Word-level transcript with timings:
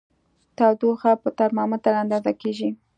تودوخه 0.57 1.11
په 1.23 1.29
ترمامیتر 1.39 1.93
اندازه 2.03 2.31
کېږي. 2.41 2.69